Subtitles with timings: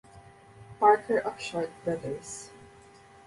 [0.79, 2.49] Parker of Short Brothers.